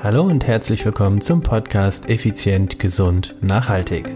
Hallo 0.00 0.22
und 0.22 0.46
herzlich 0.46 0.84
willkommen 0.84 1.20
zum 1.20 1.42
Podcast 1.42 2.08
Effizient, 2.08 2.78
Gesund, 2.78 3.34
Nachhaltig. 3.40 4.06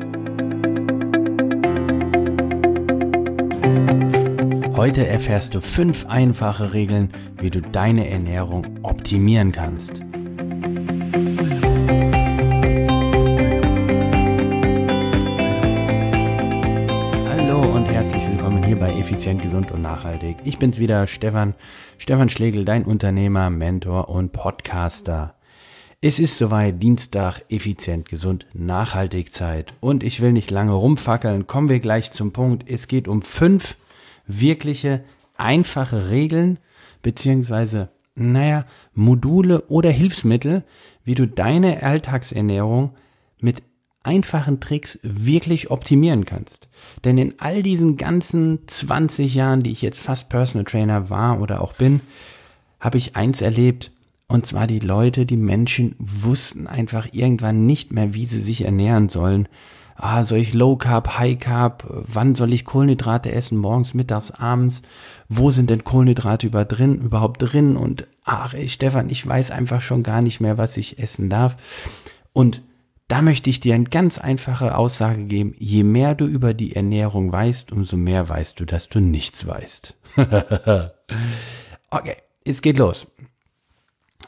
Heute 4.77 5.05
erfährst 5.09 5.57
du 5.57 5.61
fünf 5.61 6.07
einfache 6.07 6.73
Regeln, 6.73 7.11
wie 7.41 7.51
du 7.51 7.61
deine 7.61 8.09
Ernährung 8.09 8.79
optimieren 8.85 9.51
kannst. 9.51 10.05
Hallo 17.29 17.61
und 17.75 17.87
herzlich 17.87 18.25
willkommen 18.29 18.63
hier 18.63 18.79
bei 18.79 18.97
Effizient, 18.97 19.43
Gesund 19.43 19.73
und 19.73 19.83
Nachhaltig. 19.83 20.37
Ich 20.45 20.61
bin's 20.61 20.79
wieder, 20.79 21.09
Stefan, 21.09 21.55
Stefan 21.99 22.29
Schlegel, 22.29 22.65
dein 22.65 22.85
Unternehmer, 22.85 23.51
Mentor 23.51 24.09
und 24.09 24.31
Podcaster. 24.31 25.35
Es 26.05 26.19
ist 26.19 26.37
soweit 26.37 26.83
Dienstag, 26.83 27.43
effizient, 27.49 28.09
gesund, 28.09 28.47
nachhaltig 28.55 29.33
Zeit. 29.33 29.73
Und 29.79 30.03
ich 30.03 30.21
will 30.21 30.33
nicht 30.33 30.51
lange 30.51 30.73
rumfackeln, 30.73 31.47
kommen 31.47 31.69
wir 31.69 31.79
gleich 31.79 32.11
zum 32.11 32.33
Punkt. 32.33 32.69
Es 32.69 32.89
geht 32.89 33.07
um 33.07 33.23
fünf 33.23 33.77
wirkliche, 34.27 35.05
einfache 35.37 36.11
Regeln, 36.11 36.59
beziehungsweise, 37.03 37.89
naja, 38.17 38.67
Module 38.95 39.63
oder 39.69 39.91
Hilfsmittel, 39.91 40.65
wie 41.05 41.15
du 41.15 41.29
deine 41.29 41.85
Alltagsernährung 41.85 42.97
mit 43.39 43.63
einfachen 44.03 44.59
Tricks 44.59 44.99
wirklich 45.05 45.71
optimieren 45.71 46.25
kannst. 46.25 46.69
Denn 47.05 47.17
in 47.17 47.35
all 47.39 47.63
diesen 47.63 47.97
ganzen 47.97 48.67
20 48.67 49.37
Jahren, 49.37 49.63
die 49.63 49.71
ich 49.71 49.83
jetzt 49.83 50.01
fast 50.01 50.29
Personal 50.31 50.65
Trainer 50.65 51.11
war 51.11 51.41
oder 51.41 51.61
auch 51.61 51.75
bin, 51.75 52.01
habe 52.81 52.99
ich 52.99 53.15
eins 53.15 53.41
erlebt, 53.41 53.93
und 54.33 54.47
zwar 54.47 54.67
die 54.67 54.79
Leute, 54.79 55.27
die 55.27 55.37
Menschen 55.37 55.95
wussten 55.99 56.67
einfach 56.67 57.09
irgendwann 57.13 57.67
nicht 57.67 57.93
mehr, 57.93 58.15
wie 58.15 58.25
sie 58.25 58.41
sich 58.41 58.65
ernähren 58.65 59.11
sollen. 59.11 59.47
Ah, 59.95 60.25
soll 60.25 60.39
ich 60.39 60.55
Low 60.55 60.77
Carb, 60.77 61.19
High 61.19 61.39
Carb? 61.39 61.85
Wann 61.87 62.35
soll 62.35 62.55
ich 62.55 62.65
Kohlenhydrate 62.65 63.31
essen? 63.31 63.59
Morgens, 63.59 63.93
mittags, 63.93 64.31
abends? 64.31 64.81
Wo 65.29 65.51
sind 65.51 65.69
denn 65.69 65.85
Kohlenhydrate 65.85 66.47
über 66.47 66.65
drin, 66.65 66.95
überhaupt 66.95 67.43
drin? 67.43 67.77
Und 67.77 68.07
ach, 68.25 68.55
ey, 68.55 68.71
Stefan, 68.71 69.11
ich 69.11 69.27
weiß 69.27 69.51
einfach 69.51 69.83
schon 69.83 70.03
gar 70.03 70.23
nicht 70.23 70.41
mehr, 70.41 70.57
was 70.57 70.79
ich 70.79 70.99
essen 70.99 71.29
darf. 71.29 71.59
Und 72.33 72.63
da 73.09 73.21
möchte 73.21 73.51
ich 73.51 73.61
dir 73.61 73.75
eine 73.75 73.85
ganz 73.85 74.17
einfache 74.17 74.79
Aussage 74.79 75.25
geben. 75.25 75.55
Je 75.59 75.85
mehr 75.85 76.15
du 76.15 76.25
über 76.25 76.55
die 76.55 76.75
Ernährung 76.75 77.31
weißt, 77.31 77.71
umso 77.71 77.99
mehr 77.99 78.31
weißt 78.31 78.59
du, 78.59 78.65
dass 78.65 78.89
du 78.89 79.01
nichts 79.01 79.47
weißt. 79.47 79.95
okay, 81.91 82.17
es 82.47 82.63
geht 82.63 82.79
los. 82.79 83.07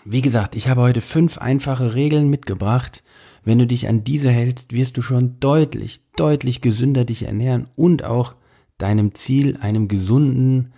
Wie 0.05 0.21
gesagt, 0.21 0.55
ich 0.55 0.69
habe 0.69 0.83
heute 0.83 1.01
fünf 1.01 1.39
einfache 1.39 1.95
Regeln 1.95 2.29
mitgebracht. 2.29 3.03
Wenn 3.43 3.59
du 3.59 3.67
dich 3.67 3.89
an 3.89 4.05
diese 4.05 4.31
hältst, 4.31 4.73
wirst 4.73 4.99
du 4.99 5.03
schon 5.03 5.41
deutlich, 5.41 6.03
deutlich 6.17 6.61
gesünder 6.61 7.07
dich 7.07 7.23
ernähren 7.23 7.69
und 7.75 8.05
auch 8.05 8.35
deinem 8.77 9.15
Ziel, 9.15 9.57
einem 9.57 9.89
gesunden, 9.89 10.75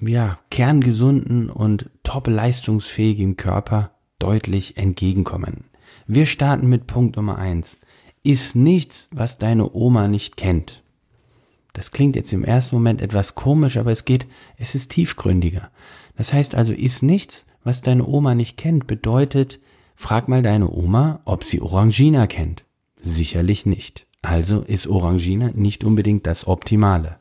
ja, 0.00 0.38
kerngesunden 0.50 1.50
und 1.50 1.90
top 2.04 2.28
leistungsfähigen 2.28 3.36
Körper 3.36 3.90
deutlich 4.20 4.76
entgegenkommen. 4.76 5.64
Wir 6.06 6.26
starten 6.26 6.68
mit 6.68 6.86
Punkt 6.86 7.16
Nummer 7.16 7.38
eins. 7.38 7.76
Ist 8.22 8.54
nichts, 8.54 9.08
was 9.12 9.38
deine 9.38 9.74
Oma 9.74 10.06
nicht 10.06 10.36
kennt. 10.36 10.82
Das 11.72 11.90
klingt 11.90 12.14
jetzt 12.14 12.32
im 12.32 12.44
ersten 12.44 12.76
Moment 12.76 13.02
etwas 13.02 13.34
komisch, 13.34 13.78
aber 13.78 13.90
es 13.90 14.04
geht, 14.04 14.28
es 14.58 14.76
ist 14.76 14.92
tiefgründiger. 14.92 15.70
Das 16.16 16.32
heißt 16.32 16.54
also, 16.54 16.72
ist 16.72 17.02
nichts, 17.02 17.46
was 17.64 17.80
deine 17.80 18.06
Oma 18.06 18.34
nicht 18.34 18.56
kennt, 18.56 18.86
bedeutet, 18.86 19.58
frag 19.96 20.28
mal 20.28 20.42
deine 20.42 20.70
Oma, 20.70 21.20
ob 21.24 21.44
sie 21.44 21.60
Orangina 21.60 22.26
kennt. 22.26 22.64
Sicherlich 23.02 23.66
nicht. 23.66 24.06
Also 24.22 24.60
ist 24.60 24.86
Orangina 24.86 25.50
nicht 25.54 25.84
unbedingt 25.84 26.26
das 26.26 26.46
Optimale. 26.46 27.18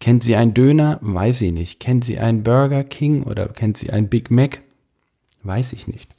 Kennt 0.00 0.22
sie 0.22 0.34
einen 0.36 0.54
Döner? 0.54 0.98
Weiß 1.00 1.38
sie 1.38 1.52
nicht. 1.52 1.78
Kennt 1.78 2.04
sie 2.04 2.18
einen 2.18 2.42
Burger 2.42 2.84
King 2.84 3.22
oder 3.22 3.48
kennt 3.48 3.76
sie 3.76 3.90
einen 3.90 4.08
Big 4.08 4.30
Mac? 4.30 4.62
Weiß 5.42 5.72
ich 5.72 5.86
nicht. 5.86 6.10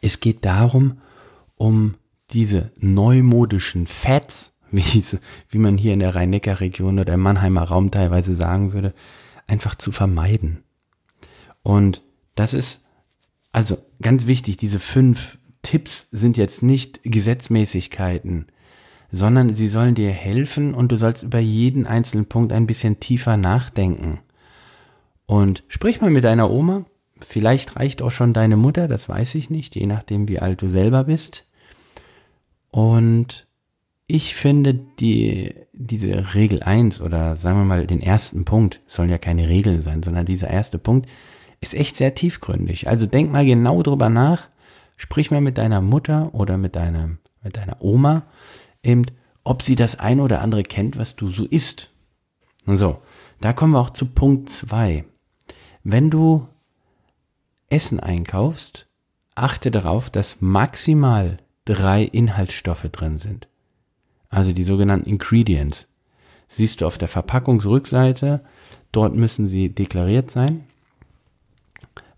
Es 0.00 0.20
geht 0.20 0.44
darum, 0.44 0.98
um 1.56 1.94
diese 2.30 2.72
neumodischen 2.76 3.86
Fats, 3.86 4.56
wie, 4.70 5.04
wie 5.50 5.58
man 5.58 5.76
hier 5.76 5.92
in 5.92 6.00
der 6.00 6.14
Rhein-Neckar-Region 6.14 6.98
oder 6.98 7.14
im 7.14 7.20
Mannheimer 7.20 7.64
Raum 7.64 7.90
teilweise 7.90 8.34
sagen 8.34 8.72
würde, 8.72 8.94
einfach 9.46 9.74
zu 9.74 9.92
vermeiden. 9.92 10.62
Und 11.64 12.02
das 12.36 12.54
ist 12.54 12.84
also 13.50 13.78
ganz 14.00 14.26
wichtig, 14.26 14.58
diese 14.58 14.78
fünf 14.78 15.38
Tipps 15.62 16.08
sind 16.12 16.36
jetzt 16.36 16.62
nicht 16.62 17.00
Gesetzmäßigkeiten, 17.02 18.46
sondern 19.10 19.54
sie 19.54 19.66
sollen 19.66 19.94
dir 19.94 20.10
helfen 20.10 20.74
und 20.74 20.92
du 20.92 20.96
sollst 20.96 21.24
über 21.24 21.38
jeden 21.38 21.86
einzelnen 21.86 22.26
Punkt 22.26 22.52
ein 22.52 22.66
bisschen 22.66 23.00
tiefer 23.00 23.36
nachdenken. 23.36 24.20
Und 25.26 25.64
sprich 25.68 26.00
mal 26.00 26.10
mit 26.10 26.24
deiner 26.24 26.50
Oma, 26.50 26.84
vielleicht 27.18 27.76
reicht 27.76 28.02
auch 28.02 28.10
schon 28.10 28.34
deine 28.34 28.56
Mutter, 28.56 28.86
das 28.86 29.08
weiß 29.08 29.34
ich 29.36 29.50
nicht, 29.50 29.74
je 29.74 29.86
nachdem 29.86 30.28
wie 30.28 30.40
alt 30.40 30.60
du 30.60 30.68
selber 30.68 31.04
bist. 31.04 31.46
Und 32.70 33.46
ich 34.06 34.34
finde 34.34 34.74
die, 34.74 35.54
diese 35.72 36.34
Regel 36.34 36.62
eins 36.62 37.00
oder 37.00 37.36
sagen 37.36 37.58
wir 37.58 37.64
mal 37.64 37.86
den 37.86 38.02
ersten 38.02 38.44
Punkt, 38.44 38.80
sollen 38.86 39.08
ja 39.08 39.18
keine 39.18 39.48
Regeln 39.48 39.80
sein, 39.80 40.02
sondern 40.02 40.26
dieser 40.26 40.50
erste 40.50 40.78
Punkt, 40.78 41.08
ist 41.64 41.74
echt 41.74 41.96
sehr 41.96 42.14
tiefgründig. 42.14 42.88
Also 42.88 43.06
denk 43.06 43.32
mal 43.32 43.44
genau 43.44 43.82
drüber 43.82 44.08
nach, 44.08 44.48
sprich 44.96 45.30
mal 45.30 45.40
mit 45.40 45.58
deiner 45.58 45.80
Mutter 45.80 46.34
oder 46.34 46.56
mit 46.56 46.76
deiner, 46.76 47.10
mit 47.42 47.56
deiner 47.56 47.82
Oma, 47.82 48.22
eben, 48.82 49.06
ob 49.42 49.62
sie 49.62 49.74
das 49.74 49.98
ein 49.98 50.20
oder 50.20 50.40
andere 50.40 50.62
kennt, 50.62 50.96
was 50.96 51.16
du 51.16 51.28
so 51.28 51.44
isst. 51.44 51.90
So, 52.66 52.98
da 53.40 53.52
kommen 53.52 53.72
wir 53.72 53.80
auch 53.80 53.90
zu 53.90 54.06
Punkt 54.06 54.48
zwei. 54.48 55.04
Wenn 55.82 56.10
du 56.10 56.48
Essen 57.68 58.00
einkaufst, 58.00 58.86
achte 59.34 59.70
darauf, 59.70 60.08
dass 60.10 60.40
maximal 60.40 61.36
drei 61.64 62.04
Inhaltsstoffe 62.04 62.88
drin 62.90 63.18
sind. 63.18 63.48
Also 64.28 64.52
die 64.52 64.64
sogenannten 64.64 65.08
Ingredients. 65.08 65.88
Siehst 66.46 66.80
du 66.80 66.86
auf 66.86 66.98
der 66.98 67.08
Verpackungsrückseite, 67.08 68.44
dort 68.92 69.14
müssen 69.14 69.46
sie 69.46 69.70
deklariert 69.74 70.30
sein. 70.30 70.66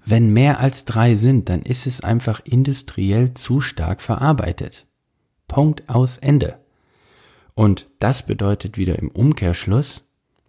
Wenn 0.08 0.32
mehr 0.32 0.60
als 0.60 0.84
drei 0.84 1.16
sind, 1.16 1.48
dann 1.48 1.62
ist 1.62 1.84
es 1.84 2.00
einfach 2.00 2.40
industriell 2.44 3.34
zu 3.34 3.60
stark 3.60 4.00
verarbeitet. 4.00 4.86
Punkt 5.48 5.88
aus 5.88 6.18
Ende. 6.18 6.60
Und 7.54 7.88
das 7.98 8.24
bedeutet 8.24 8.78
wieder 8.78 9.00
im 9.00 9.10
Umkehrschluss, 9.10 10.04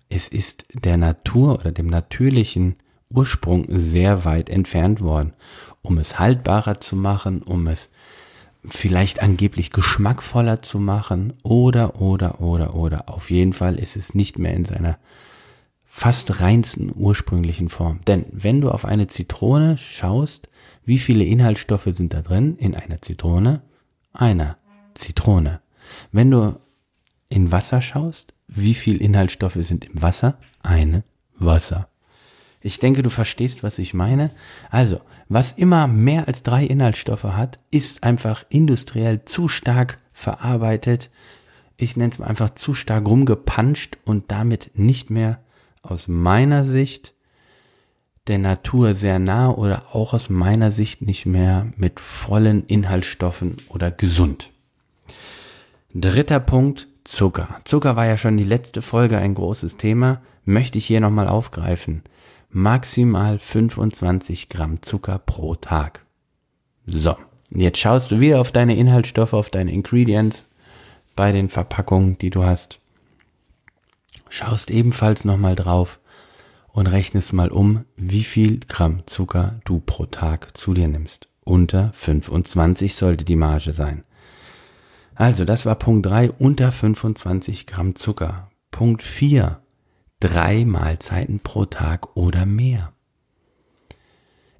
es 0.09 0.27
ist 0.27 0.65
der 0.73 0.97
Natur 0.97 1.59
oder 1.59 1.71
dem 1.71 1.87
natürlichen 1.87 2.75
Ursprung 3.09 3.65
sehr 3.69 4.25
weit 4.25 4.49
entfernt 4.51 5.01
worden, 5.01 5.33
um 5.81 5.97
es 5.97 6.19
haltbarer 6.19 6.79
zu 6.79 6.95
machen, 6.95 7.41
um 7.41 7.65
es 7.65 7.89
vielleicht 8.63 9.23
angeblich 9.23 9.71
geschmackvoller 9.71 10.61
zu 10.61 10.77
machen 10.77 11.33
oder, 11.41 11.99
oder, 11.99 12.41
oder, 12.41 12.75
oder. 12.75 13.09
Auf 13.09 13.31
jeden 13.31 13.53
Fall 13.53 13.79
ist 13.79 13.95
es 13.95 14.13
nicht 14.13 14.37
mehr 14.37 14.53
in 14.53 14.65
seiner 14.65 14.99
fast 15.97 16.41
reinsten 16.41 16.91
ursprünglichen 16.93 17.69
Form. 17.69 18.01
Denn 18.05 18.27
wenn 18.31 18.61
du 18.61 18.69
auf 18.69 18.85
eine 18.85 19.07
Zitrone 19.07 19.79
schaust, 19.79 20.47
wie 20.85 20.99
viele 20.99 21.23
Inhaltsstoffe 21.23 21.87
sind 21.89 22.13
da 22.13 22.21
drin 22.21 22.55
in 22.57 22.75
einer 22.75 23.01
Zitrone? 23.01 23.63
Einer 24.13 24.57
Zitrone. 24.93 25.59
Wenn 26.11 26.29
du 26.29 26.59
in 27.29 27.51
Wasser 27.51 27.81
schaust, 27.81 28.35
wie 28.47 28.75
viele 28.75 28.99
Inhaltsstoffe 28.99 29.57
sind 29.61 29.85
im 29.85 29.99
Wasser? 29.99 30.37
Eine 30.61 31.03
Wasser. 31.39 31.89
Ich 32.61 32.77
denke, 32.77 33.01
du 33.01 33.09
verstehst, 33.09 33.63
was 33.63 33.79
ich 33.79 33.95
meine. 33.95 34.29
Also, 34.69 35.01
was 35.29 35.53
immer 35.53 35.87
mehr 35.87 36.27
als 36.27 36.43
drei 36.43 36.63
Inhaltsstoffe 36.63 37.23
hat, 37.23 37.57
ist 37.71 38.03
einfach 38.03 38.45
industriell 38.49 39.25
zu 39.25 39.47
stark 39.47 39.97
verarbeitet. 40.13 41.09
Ich 41.75 41.97
nenne 41.97 42.11
es 42.11 42.19
mal 42.19 42.27
einfach 42.27 42.51
zu 42.51 42.75
stark 42.75 43.07
rumgepanscht 43.07 43.97
und 44.05 44.31
damit 44.31 44.69
nicht 44.75 45.09
mehr 45.09 45.39
aus 45.89 46.07
meiner 46.07 46.63
Sicht 46.63 47.13
der 48.27 48.37
Natur 48.37 48.93
sehr 48.93 49.19
nah 49.19 49.49
oder 49.49 49.95
auch 49.95 50.13
aus 50.13 50.29
meiner 50.29 50.71
Sicht 50.71 51.01
nicht 51.01 51.25
mehr 51.25 51.67
mit 51.77 51.99
vollen 51.99 52.65
Inhaltsstoffen 52.65 53.55
oder 53.69 53.91
gesund. 53.91 54.49
Dritter 55.93 56.39
Punkt, 56.39 56.87
Zucker. 57.03 57.61
Zucker 57.63 57.95
war 57.95 58.05
ja 58.05 58.17
schon 58.17 58.37
die 58.37 58.43
letzte 58.43 58.81
Folge 58.81 59.17
ein 59.17 59.33
großes 59.33 59.77
Thema, 59.77 60.21
möchte 60.43 60.77
ich 60.77 60.85
hier 60.85 60.99
nochmal 60.99 61.27
aufgreifen. 61.27 62.03
Maximal 62.49 63.39
25 63.39 64.49
Gramm 64.49 64.81
Zucker 64.81 65.19
pro 65.19 65.55
Tag. 65.55 66.05
So, 66.85 67.15
jetzt 67.49 67.79
schaust 67.79 68.11
du 68.11 68.19
wieder 68.19 68.41
auf 68.41 68.51
deine 68.51 68.75
Inhaltsstoffe, 68.75 69.33
auf 69.33 69.49
deine 69.49 69.71
Ingredients 69.71 70.47
bei 71.15 71.31
den 71.31 71.49
Verpackungen, 71.49 72.17
die 72.17 72.29
du 72.29 72.43
hast 72.43 72.79
schaust 74.29 74.71
ebenfalls 74.71 75.25
nochmal 75.25 75.55
drauf 75.55 75.99
und 76.67 76.87
rechnest 76.87 77.33
mal 77.33 77.49
um, 77.49 77.85
wie 77.95 78.23
viel 78.23 78.59
Gramm 78.59 79.03
Zucker 79.07 79.59
du 79.65 79.79
pro 79.79 80.05
Tag 80.05 80.57
zu 80.57 80.73
dir 80.73 80.87
nimmst. 80.87 81.27
Unter 81.43 81.91
25 81.93 82.95
sollte 82.95 83.25
die 83.25 83.35
Marge 83.35 83.73
sein. 83.73 84.03
Also, 85.15 85.45
das 85.45 85.65
war 85.65 85.75
Punkt 85.75 86.05
3, 86.05 86.31
unter 86.31 86.71
25 86.71 87.65
Gramm 87.65 87.95
Zucker. 87.95 88.51
Punkt 88.69 89.01
4, 89.01 89.59
drei 90.19 90.65
Mahlzeiten 90.65 91.39
pro 91.39 91.65
Tag 91.65 92.15
oder 92.15 92.45
mehr. 92.45 92.93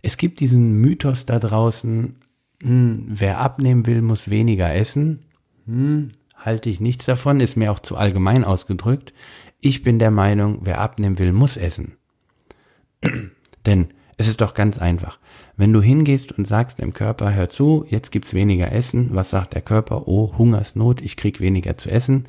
Es 0.01 0.17
gibt 0.17 0.39
diesen 0.39 0.73
Mythos 0.73 1.25
da 1.25 1.37
draußen, 1.37 2.15
hm, 2.63 3.05
wer 3.07 3.39
abnehmen 3.39 3.85
will, 3.85 4.01
muss 4.01 4.29
weniger 4.29 4.73
essen. 4.73 5.25
Hm, 5.65 6.09
halte 6.47 6.69
ich 6.69 6.79
nichts 6.79 7.05
davon, 7.05 7.41
ist 7.41 7.57
mir 7.57 7.73
auch 7.73 7.79
zu 7.79 7.97
allgemein 7.97 8.45
ausgedrückt. 8.45 9.13
Ich 9.59 9.83
bin 9.83 9.99
der 9.99 10.11
Meinung, 10.11 10.59
wer 10.61 10.79
abnehmen 10.79 11.19
will, 11.19 11.33
muss 11.33 11.57
essen. 11.57 11.97
Denn 13.65 13.89
es 14.15 14.29
ist 14.29 14.39
doch 14.39 14.53
ganz 14.53 14.79
einfach. 14.79 15.19
Wenn 15.57 15.73
du 15.73 15.81
hingehst 15.81 16.31
und 16.31 16.47
sagst 16.47 16.79
dem 16.79 16.93
Körper, 16.93 17.33
hör 17.33 17.49
zu, 17.49 17.85
jetzt 17.89 18.13
gibt's 18.13 18.33
weniger 18.33 18.71
Essen, 18.71 19.09
was 19.13 19.29
sagt 19.29 19.55
der 19.55 19.61
Körper? 19.61 20.07
Oh, 20.07 20.37
Hungersnot, 20.37 21.01
ich 21.01 21.17
krieg 21.17 21.41
weniger 21.41 21.77
zu 21.77 21.91
essen. 21.91 22.23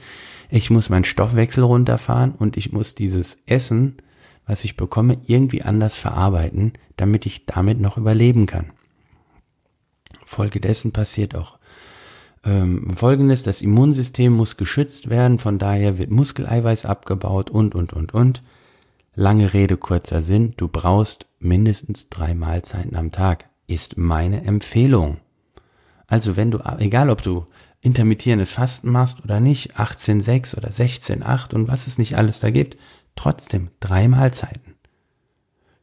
Ich 0.50 0.68
muss 0.68 0.90
meinen 0.90 1.04
Stoffwechsel 1.04 1.62
runterfahren 1.62 2.32
und 2.32 2.56
ich 2.56 2.72
muss 2.72 2.96
dieses 2.96 3.38
Essen, 3.46 3.98
was 4.46 4.64
ich 4.64 4.76
bekomme, 4.76 5.18
irgendwie 5.26 5.62
anders 5.62 5.94
verarbeiten, 5.94 6.72
damit 6.96 7.24
ich 7.24 7.46
damit 7.46 7.78
noch 7.80 7.96
überleben 7.96 8.46
kann. 8.46 8.72
Folgedessen 10.24 10.90
passiert 10.92 11.36
auch 11.36 11.57
ähm, 12.44 12.94
Folgendes, 12.94 13.42
das 13.42 13.62
Immunsystem 13.62 14.32
muss 14.32 14.56
geschützt 14.56 15.10
werden, 15.10 15.38
von 15.38 15.58
daher 15.58 15.98
wird 15.98 16.10
Muskeleiweiß 16.10 16.84
abgebaut 16.84 17.50
und, 17.50 17.74
und, 17.74 17.92
und, 17.92 18.14
und. 18.14 18.42
Lange 19.14 19.52
Rede, 19.52 19.76
kurzer 19.76 20.22
Sinn, 20.22 20.54
du 20.56 20.68
brauchst 20.68 21.26
mindestens 21.40 22.08
drei 22.08 22.34
Mahlzeiten 22.34 22.96
am 22.96 23.10
Tag, 23.10 23.46
ist 23.66 23.98
meine 23.98 24.44
Empfehlung. 24.44 25.18
Also 26.06 26.36
wenn 26.36 26.50
du, 26.50 26.60
egal 26.78 27.10
ob 27.10 27.22
du 27.22 27.46
intermittierendes 27.80 28.52
Fasten 28.52 28.90
machst 28.90 29.22
oder 29.24 29.40
nicht, 29.40 29.76
18,6 29.76 30.56
oder 30.56 30.70
16,8 30.70 31.54
und 31.54 31.68
was 31.68 31.86
es 31.86 31.98
nicht 31.98 32.16
alles 32.16 32.40
da 32.40 32.50
gibt, 32.50 32.76
trotzdem 33.14 33.70
drei 33.80 34.08
Mahlzeiten. 34.08 34.74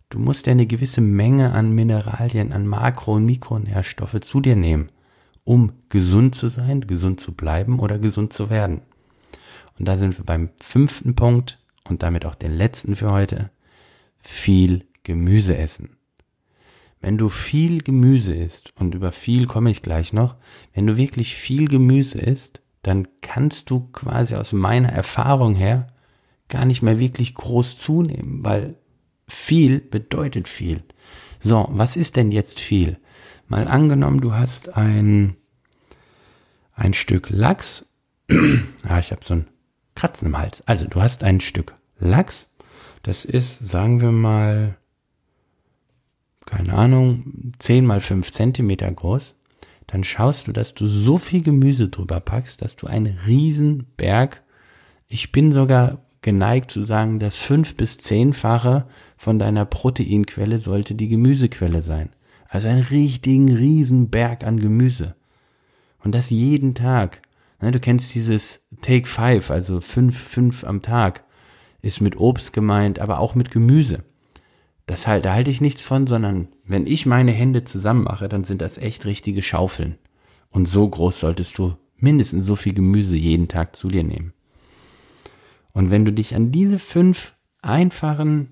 Du 0.09 0.19
musst 0.19 0.45
ja 0.47 0.51
eine 0.51 0.67
gewisse 0.67 1.01
Menge 1.01 1.51
an 1.53 1.73
Mineralien, 1.73 2.53
an 2.53 2.65
Makro- 2.67 3.15
und 3.15 3.25
Mikronährstoffe 3.25 4.19
zu 4.21 4.39
dir 4.39 4.55
nehmen, 4.55 4.89
um 5.45 5.71
gesund 5.89 6.35
zu 6.35 6.49
sein, 6.49 6.81
gesund 6.81 7.21
zu 7.21 7.33
bleiben 7.33 7.79
oder 7.79 7.97
gesund 7.97 8.33
zu 8.33 8.49
werden. 8.49 8.81
Und 9.79 9.87
da 9.87 9.97
sind 9.97 10.17
wir 10.17 10.25
beim 10.25 10.49
fünften 10.57 11.15
Punkt, 11.15 11.59
und 11.87 12.03
damit 12.03 12.25
auch 12.25 12.35
den 12.35 12.51
letzten 12.51 12.95
für 12.95 13.11
heute, 13.11 13.51
viel 14.17 14.85
Gemüse 15.03 15.55
essen. 15.55 15.97
Wenn 16.99 17.17
du 17.17 17.29
viel 17.29 17.81
Gemüse 17.81 18.33
isst, 18.33 18.73
und 18.75 18.95
über 18.95 19.11
viel 19.11 19.45
komme 19.45 19.69
ich 19.69 19.83
gleich 19.83 20.11
noch, 20.11 20.35
wenn 20.73 20.87
du 20.87 20.97
wirklich 20.97 21.35
viel 21.35 21.67
Gemüse 21.67 22.19
isst, 22.19 22.61
dann 22.81 23.07
kannst 23.21 23.69
du 23.69 23.81
quasi 23.91 24.35
aus 24.35 24.51
meiner 24.53 24.89
Erfahrung 24.89 25.55
her 25.55 25.87
gar 26.47 26.65
nicht 26.65 26.81
mehr 26.81 26.99
wirklich 26.99 27.35
groß 27.35 27.77
zunehmen, 27.77 28.43
weil 28.43 28.77
viel 29.27 29.79
bedeutet 29.79 30.47
viel. 30.47 30.83
So, 31.39 31.67
was 31.71 31.95
ist 31.95 32.15
denn 32.15 32.31
jetzt 32.31 32.59
viel? 32.59 32.97
Mal 33.47 33.67
angenommen, 33.67 34.21
du 34.21 34.33
hast 34.33 34.75
ein, 34.75 35.35
ein 36.73 36.93
Stück 36.93 37.29
Lachs. 37.29 37.85
ah, 38.83 38.99
ich 38.99 39.11
habe 39.11 39.23
so 39.23 39.35
ein 39.35 39.47
Kratzen 39.93 40.27
im 40.27 40.37
Hals. 40.37 40.67
Also, 40.67 40.87
du 40.87 41.01
hast 41.01 41.23
ein 41.23 41.39
Stück 41.39 41.75
Lachs. 41.99 42.49
Das 43.03 43.23
ist, 43.23 43.59
sagen 43.59 44.01
wir 44.01 44.11
mal, 44.11 44.77
keine 46.45 46.73
Ahnung, 46.73 47.53
10 47.59 47.85
mal 47.85 48.01
5 48.01 48.31
Zentimeter 48.31 48.91
groß. 48.91 49.35
Dann 49.87 50.03
schaust 50.03 50.47
du, 50.47 50.51
dass 50.51 50.73
du 50.73 50.87
so 50.87 51.17
viel 51.17 51.43
Gemüse 51.43 51.89
drüber 51.89 52.19
packst, 52.19 52.61
dass 52.61 52.75
du 52.75 52.87
einen 52.87 53.19
riesen 53.27 53.85
Berg, 53.97 54.41
ich 55.07 55.31
bin 55.31 55.51
sogar 55.51 55.99
geneigt 56.21 56.71
zu 56.71 56.83
sagen, 56.83 57.19
das 57.19 57.35
fünf 57.35 57.77
bis 57.77 57.99
zehnfache 57.99 58.87
von 59.15 59.37
deiner 59.37 59.65
Proteinquelle 59.65 60.57
sollte 60.57 60.95
die 60.95 61.07
Gemüsequelle 61.07 61.83
sein. 61.83 62.09
Also 62.55 62.69
einen 62.69 62.83
richtigen 62.83 63.53
riesen 63.53 64.09
Berg 64.09 64.45
an 64.45 64.61
Gemüse. 64.61 65.17
Und 66.01 66.15
das 66.15 66.29
jeden 66.29 66.73
Tag. 66.73 67.21
Ne, 67.59 67.73
du 67.73 67.81
kennst 67.81 68.15
dieses 68.15 68.65
Take 68.81 69.07
Five, 69.07 69.51
also 69.51 69.81
fünf, 69.81 70.17
fünf 70.17 70.63
am 70.63 70.81
Tag, 70.81 71.25
ist 71.81 71.99
mit 71.99 72.17
Obst 72.17 72.53
gemeint, 72.53 72.99
aber 72.99 73.19
auch 73.19 73.35
mit 73.35 73.51
Gemüse. 73.51 74.05
Das 74.85 75.05
halt, 75.05 75.25
da 75.25 75.33
halte 75.33 75.51
ich 75.51 75.59
nichts 75.59 75.83
von, 75.83 76.07
sondern 76.07 76.47
wenn 76.63 76.87
ich 76.87 77.05
meine 77.05 77.33
Hände 77.33 77.65
zusammen 77.65 78.05
mache, 78.05 78.29
dann 78.29 78.45
sind 78.45 78.61
das 78.61 78.77
echt 78.77 79.05
richtige 79.05 79.43
Schaufeln. 79.43 79.97
Und 80.49 80.69
so 80.69 80.87
groß 80.87 81.19
solltest 81.19 81.57
du 81.57 81.75
mindestens 81.97 82.45
so 82.45 82.55
viel 82.55 82.73
Gemüse 82.73 83.17
jeden 83.17 83.49
Tag 83.49 83.75
zu 83.75 83.89
dir 83.89 84.05
nehmen. 84.05 84.31
Und 85.73 85.91
wenn 85.91 86.05
du 86.05 86.13
dich 86.13 86.35
an 86.35 86.53
diese 86.53 86.79
fünf 86.79 87.33
einfachen 87.61 88.47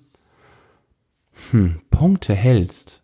hm, 1.51 1.79
Punkte 1.89 2.35
hältst, 2.35 3.02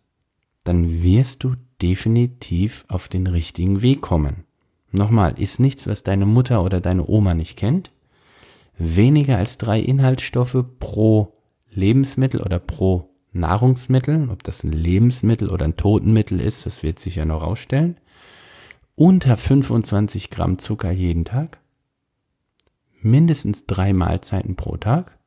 dann 0.70 1.02
wirst 1.02 1.42
du 1.42 1.56
definitiv 1.82 2.84
auf 2.86 3.08
den 3.08 3.26
richtigen 3.26 3.82
Weg 3.82 4.02
kommen. 4.02 4.44
Nochmal, 4.92 5.34
ist 5.36 5.58
nichts, 5.58 5.88
was 5.88 6.04
deine 6.04 6.26
Mutter 6.26 6.62
oder 6.62 6.80
deine 6.80 7.08
Oma 7.08 7.34
nicht 7.34 7.58
kennt. 7.58 7.90
Weniger 8.78 9.36
als 9.36 9.58
drei 9.58 9.80
Inhaltsstoffe 9.80 10.64
pro 10.78 11.34
Lebensmittel 11.72 12.40
oder 12.40 12.60
pro 12.60 13.10
Nahrungsmittel, 13.32 14.30
ob 14.30 14.44
das 14.44 14.62
ein 14.62 14.70
Lebensmittel 14.70 15.50
oder 15.50 15.64
ein 15.64 15.76
Totenmittel 15.76 16.40
ist, 16.40 16.66
das 16.66 16.84
wird 16.84 17.00
sich 17.00 17.16
ja 17.16 17.24
noch 17.24 17.42
rausstellen. 17.42 17.96
Unter 18.94 19.36
25 19.36 20.30
Gramm 20.30 20.60
Zucker 20.60 20.92
jeden 20.92 21.24
Tag. 21.24 21.58
Mindestens 23.00 23.66
drei 23.66 23.92
Mahlzeiten 23.92 24.54
pro 24.54 24.76
Tag. 24.76 25.18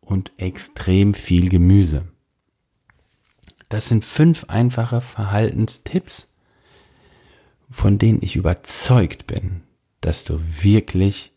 Und 0.00 0.30
extrem 0.36 1.12
viel 1.12 1.48
Gemüse. 1.48 2.04
Das 3.72 3.88
sind 3.88 4.04
fünf 4.04 4.44
einfache 4.50 5.00
Verhaltenstipps, 5.00 6.36
von 7.70 7.96
denen 7.96 8.18
ich 8.20 8.36
überzeugt 8.36 9.26
bin, 9.26 9.62
dass 10.02 10.24
du 10.24 10.38
wirklich 10.60 11.32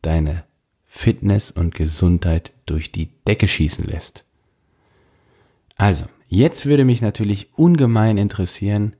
deine 0.00 0.44
Fitness 0.86 1.50
und 1.50 1.74
Gesundheit 1.74 2.54
durch 2.64 2.90
die 2.90 3.10
Decke 3.28 3.48
schießen 3.48 3.84
lässt. 3.84 4.24
Also, 5.76 6.06
jetzt 6.26 6.64
würde 6.64 6.86
mich 6.86 7.02
natürlich 7.02 7.50
ungemein 7.52 8.16
interessieren, 8.16 8.96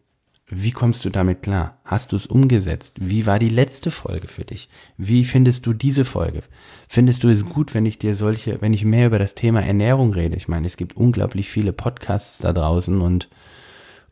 wie 0.56 0.70
kommst 0.70 1.04
du 1.04 1.10
damit 1.10 1.42
klar? 1.42 1.78
Hast 1.84 2.12
du 2.12 2.16
es 2.16 2.26
umgesetzt? 2.26 2.96
Wie 3.00 3.26
war 3.26 3.38
die 3.38 3.48
letzte 3.48 3.90
Folge 3.90 4.28
für 4.28 4.44
dich? 4.44 4.68
Wie 4.96 5.24
findest 5.24 5.66
du 5.66 5.72
diese 5.72 6.04
Folge? 6.04 6.42
Findest 6.88 7.24
du 7.24 7.28
es 7.28 7.44
gut, 7.44 7.74
wenn 7.74 7.86
ich 7.86 7.98
dir 7.98 8.14
solche, 8.14 8.60
wenn 8.60 8.72
ich 8.72 8.84
mehr 8.84 9.08
über 9.08 9.18
das 9.18 9.34
Thema 9.34 9.62
Ernährung 9.62 10.12
rede? 10.12 10.36
Ich 10.36 10.48
meine, 10.48 10.66
es 10.66 10.76
gibt 10.76 10.96
unglaublich 10.96 11.48
viele 11.48 11.72
Podcasts 11.72 12.38
da 12.38 12.52
draußen 12.52 13.00
und 13.00 13.28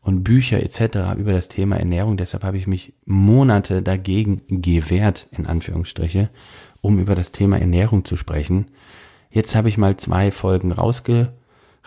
und 0.04 0.24
Bücher 0.24 0.60
etc. 0.60 1.16
über 1.16 1.32
das 1.32 1.48
Thema 1.48 1.76
Ernährung. 1.76 2.16
Deshalb 2.16 2.42
habe 2.42 2.56
ich 2.56 2.66
mich 2.66 2.92
Monate 3.04 3.82
dagegen 3.82 4.42
gewehrt, 4.48 5.28
in 5.30 5.46
Anführungsstriche, 5.46 6.28
um 6.80 6.98
über 6.98 7.14
das 7.14 7.30
Thema 7.30 7.60
Ernährung 7.60 8.04
zu 8.04 8.16
sprechen. 8.16 8.66
Jetzt 9.30 9.54
habe 9.54 9.68
ich 9.68 9.78
mal 9.78 9.96
zwei 9.96 10.32
Folgen 10.32 10.72
rausge 10.72 11.32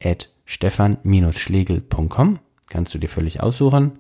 at 0.04 0.32
stefan-schlegel.com. 0.46 2.40
Kannst 2.70 2.96
du 2.96 2.98
dir 2.98 3.08
völlig 3.08 3.44
aussuchen. 3.44 4.00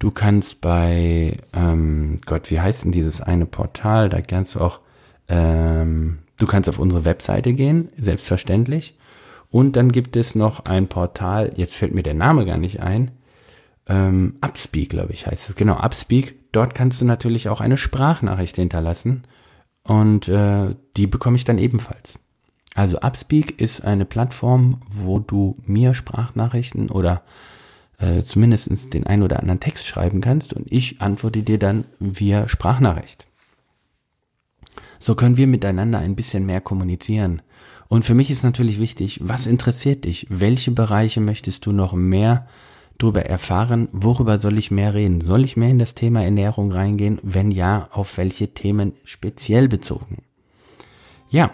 Du 0.00 0.10
kannst 0.10 0.60
bei, 0.60 1.38
ähm, 1.54 2.18
Gott, 2.26 2.50
wie 2.50 2.58
heißt 2.58 2.82
denn 2.82 2.90
dieses 2.90 3.20
eine 3.20 3.46
Portal? 3.46 4.08
Da 4.08 4.20
kannst 4.22 4.56
du 4.56 4.60
auch, 4.60 4.80
ähm, 5.28 6.25
du 6.36 6.46
kannst 6.46 6.68
auf 6.68 6.78
unsere 6.78 7.04
Webseite 7.04 7.52
gehen, 7.52 7.88
selbstverständlich. 7.96 8.96
Und 9.50 9.76
dann 9.76 9.92
gibt 9.92 10.16
es 10.16 10.34
noch 10.34 10.64
ein 10.64 10.88
Portal, 10.88 11.52
jetzt 11.56 11.74
fällt 11.74 11.94
mir 11.94 12.02
der 12.02 12.14
Name 12.14 12.44
gar 12.44 12.58
nicht 12.58 12.80
ein, 12.80 13.12
ähm, 13.88 14.36
Upspeak, 14.40 14.90
glaube 14.90 15.12
ich, 15.12 15.26
heißt 15.26 15.48
es. 15.48 15.56
Genau, 15.56 15.78
Upspeak. 15.78 16.52
Dort 16.52 16.74
kannst 16.74 17.00
du 17.00 17.04
natürlich 17.04 17.48
auch 17.48 17.60
eine 17.60 17.76
Sprachnachricht 17.76 18.56
hinterlassen 18.56 19.24
und 19.82 20.26
äh, 20.28 20.74
die 20.96 21.06
bekomme 21.06 21.36
ich 21.36 21.44
dann 21.44 21.58
ebenfalls. 21.58 22.18
Also 22.74 22.98
Upspeak 23.00 23.60
ist 23.60 23.84
eine 23.84 24.04
Plattform, 24.04 24.80
wo 24.88 25.18
du 25.18 25.54
mir 25.64 25.94
Sprachnachrichten 25.94 26.90
oder 26.90 27.22
äh, 27.98 28.22
zumindest 28.22 28.92
den 28.92 29.06
ein 29.06 29.22
oder 29.22 29.38
anderen 29.40 29.60
Text 29.60 29.86
schreiben 29.86 30.20
kannst 30.20 30.52
und 30.52 30.70
ich 30.70 31.00
antworte 31.00 31.42
dir 31.42 31.58
dann 31.58 31.84
via 31.98 32.48
Sprachnachricht. 32.48 33.26
So 35.06 35.14
können 35.14 35.36
wir 35.36 35.46
miteinander 35.46 36.00
ein 36.00 36.16
bisschen 36.16 36.46
mehr 36.46 36.60
kommunizieren 36.60 37.40
Und 37.86 38.04
für 38.04 38.14
mich 38.14 38.28
ist 38.28 38.42
natürlich 38.42 38.80
wichtig, 38.80 39.20
was 39.22 39.46
interessiert 39.46 40.04
dich? 40.04 40.26
Welche 40.30 40.72
Bereiche 40.72 41.20
möchtest 41.20 41.64
du 41.64 41.70
noch 41.70 41.92
mehr 41.92 42.48
darüber 42.98 43.24
erfahren? 43.24 43.86
Worüber 43.92 44.40
soll 44.40 44.58
ich 44.58 44.72
mehr 44.72 44.94
reden? 44.94 45.20
Soll 45.20 45.44
ich 45.44 45.56
mehr 45.56 45.68
in 45.68 45.78
das 45.78 45.94
Thema 45.94 46.24
Ernährung 46.24 46.72
reingehen? 46.72 47.20
Wenn 47.22 47.52
ja, 47.52 47.88
auf 47.92 48.18
welche 48.18 48.48
Themen 48.48 48.94
speziell 49.04 49.68
bezogen? 49.68 50.24
Ja, 51.30 51.52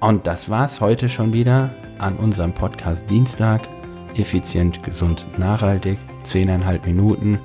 und 0.00 0.26
das 0.26 0.50
war's 0.50 0.82
heute 0.82 1.08
schon 1.08 1.32
wieder 1.32 1.74
an 1.98 2.18
unserem 2.18 2.52
Podcast 2.52 3.08
Dienstag. 3.08 3.66
Effizient, 4.14 4.82
gesund, 4.82 5.26
nachhaltig. 5.38 5.96
Zehneinhalb 6.22 6.84
Minuten. 6.84 7.38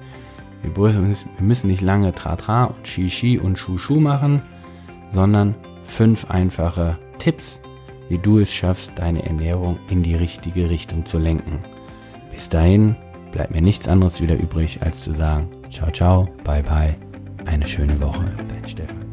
Wir 0.64 1.16
müssen 1.40 1.70
nicht 1.70 1.82
lange 1.82 2.14
Tratra 2.14 2.66
und 2.66 2.86
Shishi 2.86 3.40
und 3.40 3.58
Shushu 3.58 4.02
machen, 4.02 4.42
sondern 5.16 5.56
fünf 5.86 6.30
einfache 6.30 7.00
Tipps, 7.18 7.62
wie 8.10 8.20
du 8.20 8.40
es 8.40 8.54
schaffst, 8.54 8.92
deine 8.98 9.26
Ernährung 9.26 9.80
in 9.90 10.04
die 10.04 10.16
richtige 10.16 10.70
Richtung 10.70 11.06
zu 11.06 11.18
lenken. 11.18 11.60
Bis 12.32 12.50
dahin 12.50 12.96
bleibt 13.32 13.52
mir 13.52 13.62
nichts 13.62 13.88
anderes 13.88 14.22
wieder 14.22 14.38
übrig, 14.38 14.82
als 14.84 15.02
zu 15.02 15.14
sagen, 15.14 15.48
ciao, 15.72 15.90
ciao, 15.90 16.28
bye, 16.44 16.62
bye, 16.62 16.96
eine 17.46 17.66
schöne 17.66 18.00
Woche, 18.00 18.26
dein 18.50 18.68
Stefan. 18.68 19.05